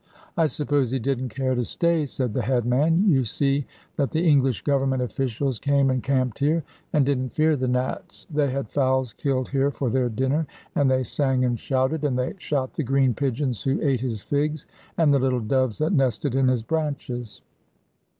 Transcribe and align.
'I 0.35 0.47
suppose 0.47 0.89
he 0.89 0.97
didn't 0.97 1.29
care 1.29 1.53
to 1.53 1.63
stay,' 1.63 2.07
said 2.07 2.33
the 2.33 2.41
headman. 2.41 3.07
'You 3.07 3.23
see 3.23 3.67
that 3.97 4.09
the 4.09 4.27
English 4.27 4.63
Government 4.63 5.03
officials 5.03 5.59
came 5.59 5.91
and 5.91 6.01
camped 6.01 6.39
here, 6.39 6.63
and 6.91 7.05
didn't 7.05 7.33
fear 7.35 7.55
the 7.55 7.67
Nats. 7.67 8.25
They 8.25 8.49
had 8.49 8.67
fowls 8.71 9.13
killed 9.13 9.49
here 9.49 9.69
for 9.69 9.91
their 9.91 10.09
dinner, 10.09 10.47
and 10.73 10.89
they 10.89 11.03
sang 11.03 11.45
and 11.45 11.59
shouted; 11.59 12.03
and 12.03 12.17
they 12.17 12.33
shot 12.39 12.73
the 12.73 12.83
green 12.83 13.13
pigeons 13.13 13.61
who 13.61 13.79
ate 13.79 14.01
his 14.01 14.23
figs, 14.23 14.65
and 14.97 15.13
the 15.13 15.19
little 15.19 15.39
doves 15.39 15.77
that 15.77 15.93
nested 15.93 16.33
in 16.33 16.47
his 16.47 16.63
branches.' 16.63 17.43